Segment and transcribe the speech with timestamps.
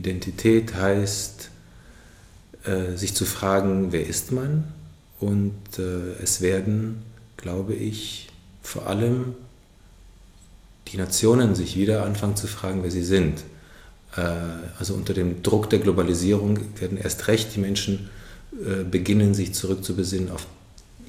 [0.00, 1.50] Identität heißt,
[2.64, 4.64] äh, sich zu fragen, wer ist man?
[5.20, 7.02] Und äh, es werden,
[7.36, 8.28] glaube ich,
[8.62, 9.34] vor allem
[10.88, 13.44] die Nationen sich wieder anfangen zu fragen, wer sie sind.
[14.16, 14.22] Äh,
[14.78, 18.08] also unter dem Druck der Globalisierung werden erst recht die Menschen
[18.90, 20.44] beginnen, sich zurückzubesinnen auf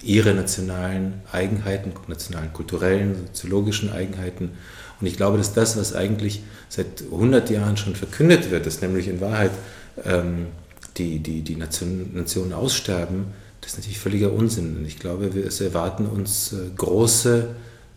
[0.03, 4.51] ihre nationalen Eigenheiten, nationalen kulturellen, soziologischen Eigenheiten.
[4.99, 9.07] Und ich glaube, dass das, was eigentlich seit 100 Jahren schon verkündet wird, dass nämlich
[9.07, 9.51] in Wahrheit
[10.05, 10.47] ähm,
[10.97, 13.25] die, die, die Nation, Nationen aussterben,
[13.61, 14.77] das ist natürlich völliger Unsinn.
[14.77, 17.49] Und ich glaube, wir, es erwarten uns äh, große,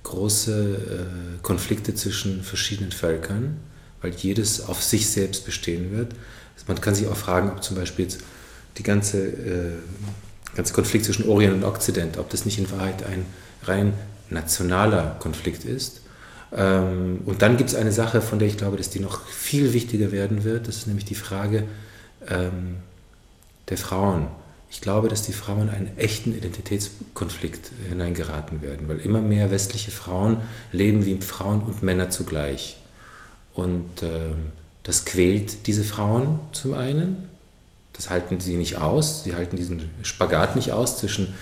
[0.02, 3.56] große äh, Konflikte zwischen verschiedenen Völkern,
[4.02, 6.14] weil jedes auf sich selbst bestehen wird.
[6.66, 8.20] Man kann sich auch fragen, ob zum Beispiel jetzt
[8.78, 9.72] die ganze, äh,
[10.54, 13.26] ganze Konflikt zwischen Orient und Okzident, ob das nicht in Wahrheit ein
[13.64, 13.94] rein
[14.30, 16.00] nationaler Konflikt ist.
[16.56, 19.72] Ähm, und dann gibt es eine Sache, von der ich glaube, dass die noch viel
[19.72, 20.68] wichtiger werden wird.
[20.68, 21.64] Das ist nämlich die Frage
[22.28, 22.76] ähm,
[23.68, 24.28] der Frauen.
[24.70, 29.90] Ich glaube, dass die Frauen in einen echten Identitätskonflikt hineingeraten werden, weil immer mehr westliche
[29.90, 30.38] Frauen
[30.72, 32.76] leben wie Frauen und Männer zugleich.
[33.54, 34.32] Und äh,
[34.82, 37.28] das quält diese Frauen zum einen,
[37.94, 41.34] das halten sie nicht aus, sie halten diesen Spagat nicht aus zwischen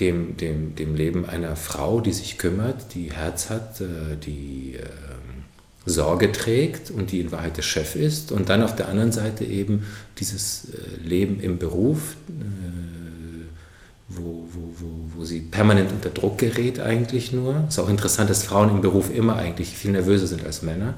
[0.00, 4.86] dem, dem, dem Leben einer Frau, die sich kümmert, die Herz hat, äh, die äh,
[5.86, 8.32] Sorge trägt und die in Wahrheit der Chef ist.
[8.32, 9.86] Und dann auf der anderen Seite eben
[10.18, 12.42] dieses äh, Leben im Beruf, äh,
[14.08, 17.64] wo, wo, wo, wo sie permanent unter Druck gerät eigentlich nur.
[17.68, 20.94] Es ist auch interessant, dass Frauen im Beruf immer eigentlich viel nervöser sind als Männer.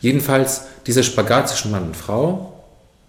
[0.00, 2.59] Jedenfalls dieser Spagat zwischen Mann und Frau,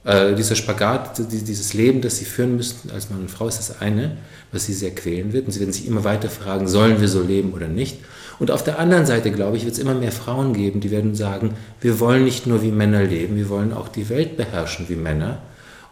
[0.04, 3.82] äh, dieser Spagat, dieses Leben, das sie führen müssen als Mann und Frau, ist das
[3.82, 4.18] eine,
[4.52, 5.46] was sie sehr quälen wird.
[5.46, 7.98] Und sie werden sich immer weiter fragen, sollen wir so leben oder nicht?
[8.40, 11.14] Und auf der anderen Seite, glaube ich, wird es immer mehr Frauen geben, die werden
[11.14, 14.96] sagen, wir wollen nicht nur wie Männer leben, wir wollen auch die Welt beherrschen wie
[14.96, 15.38] Männer.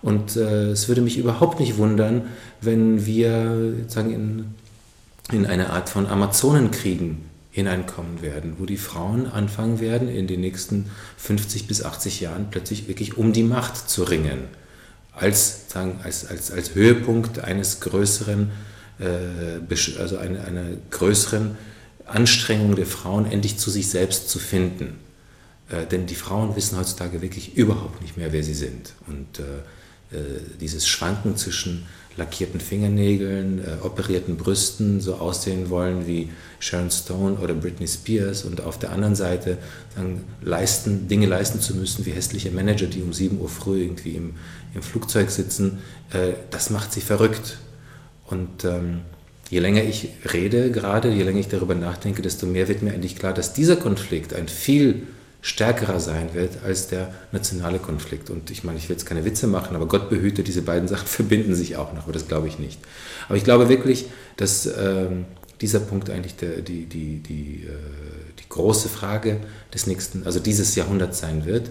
[0.02, 2.24] Und äh, es würde mich überhaupt nicht wundern,
[2.62, 4.46] wenn wir sagen, in,
[5.32, 10.90] in eine Art von Amazonenkriegen hineinkommen werden, wo die Frauen anfangen werden, in den nächsten
[11.18, 14.40] 50 bis 80 Jahren plötzlich wirklich um die Macht zu ringen.
[15.14, 18.52] Als, sagen, als, als, als Höhepunkt eines größeren,
[19.00, 21.58] äh, also einer, einer größeren
[22.06, 25.00] Anstrengung der Frauen, endlich zu sich selbst zu finden.
[25.70, 28.94] Äh, denn die Frauen wissen heutzutage wirklich überhaupt nicht mehr, wer sie sind.
[29.08, 29.62] Und äh
[30.60, 31.86] dieses Schwanken zwischen
[32.20, 38.62] lackierten Fingernägeln, äh, operierten Brüsten, so aussehen wollen wie Sharon Stone oder Britney Spears und
[38.62, 39.58] auf der anderen Seite
[39.96, 44.12] dann leisten, Dinge leisten zu müssen wie hässliche Manager, die um 7 Uhr früh irgendwie
[44.12, 44.36] im,
[44.76, 45.80] im Flugzeug sitzen,
[46.12, 47.58] äh, das macht sie verrückt.
[48.28, 49.02] Und ähm,
[49.50, 53.16] je länger ich rede gerade, je länger ich darüber nachdenke, desto mehr wird mir eigentlich
[53.16, 55.08] klar, dass dieser Konflikt ein viel
[55.42, 58.30] stärkerer sein wird als der nationale Konflikt.
[58.30, 61.08] Und ich meine, ich will jetzt keine Witze machen, aber Gott behüte, diese beiden Sachen
[61.08, 62.80] verbinden sich auch noch, aber das glaube ich nicht.
[63.28, 64.08] Aber ich glaube wirklich,
[64.38, 65.26] dass ähm,
[65.62, 67.70] dieser Punkt eigentlich der, die, die, die, äh,
[68.40, 69.40] die große Frage
[69.74, 71.70] des nächsten, also dieses Jahrhunderts sein wird.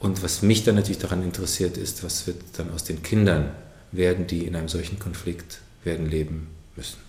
[0.00, 3.50] Und was mich dann natürlich daran interessiert, ist, was wird dann aus den Kindern
[3.90, 7.07] werden, die in einem solchen Konflikt werden leben müssen.